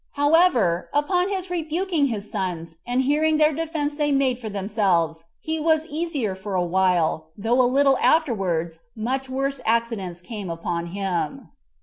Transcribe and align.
However, 0.13 0.89
upon 0.95 1.29
his 1.29 1.51
rebuking 1.51 2.07
his 2.07 2.31
sons, 2.31 2.77
and 2.87 3.03
hearing 3.03 3.37
the 3.37 3.53
defense 3.53 3.95
they 3.95 4.11
made 4.11 4.39
for 4.39 4.49
themselves, 4.49 5.25
he 5.39 5.59
was 5.59 5.85
easier 5.85 6.33
for 6.33 6.55
a 6.55 6.65
while, 6.65 7.27
though 7.37 7.61
a 7.61 7.69
little 7.71 7.99
afterwards 7.99 8.79
much 8.95 9.29
worse 9.29 9.61
accidents 9.63 10.19
came 10.19 10.49
upon 10.49 10.87
him. 10.87 11.49